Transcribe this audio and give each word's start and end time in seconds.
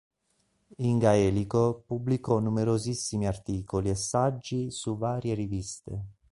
In 0.77 0.97
gaelico 0.97 1.83
pubblicò 1.85 2.39
numerosissimi 2.39 3.27
articoli 3.27 3.91
e 3.91 3.93
saggi 3.93 4.71
su 4.71 4.97
varie 4.97 5.35
riviste. 5.35 6.03